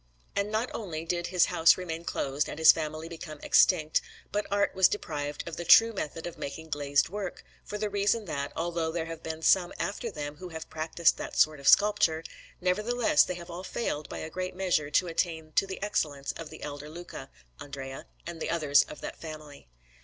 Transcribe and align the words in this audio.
And 0.35 0.51
not 0.51 0.71
only 0.73 1.05
did 1.05 1.27
his 1.27 1.45
house 1.45 1.77
remain 1.77 2.05
closed 2.05 2.49
and 2.49 2.57
his 2.57 2.71
family 2.71 3.07
become 3.07 3.39
extinct, 3.43 4.01
but 4.31 4.47
art 4.49 4.73
was 4.73 4.87
deprived 4.87 5.47
of 5.47 5.57
the 5.57 5.63
true 5.63 5.93
method 5.93 6.25
of 6.25 6.39
making 6.39 6.69
glazed 6.71 7.07
work, 7.09 7.43
for 7.63 7.77
the 7.77 7.87
reason 7.87 8.25
that, 8.25 8.51
although 8.55 8.91
there 8.91 9.05
have 9.05 9.21
been 9.21 9.43
some 9.43 9.71
after 9.77 10.09
them 10.09 10.37
who 10.37 10.49
have 10.49 10.71
practised 10.71 11.17
that 11.17 11.37
sort 11.37 11.59
of 11.59 11.67
sculpture, 11.67 12.23
nevertheless 12.59 13.23
they 13.23 13.35
have 13.35 13.51
all 13.51 13.63
failed 13.63 14.09
by 14.09 14.17
a 14.17 14.31
great 14.31 14.55
measure 14.55 14.89
to 14.89 15.05
attain 15.05 15.51
to 15.51 15.67
the 15.67 15.79
excellence 15.83 16.31
of 16.31 16.49
the 16.49 16.63
elder 16.63 16.89
Luca, 16.89 17.29
Andrea, 17.59 18.07
and 18.25 18.41
the 18.41 18.49
others 18.49 18.81
of 18.89 19.01
that 19.01 19.21
family. 19.21 19.67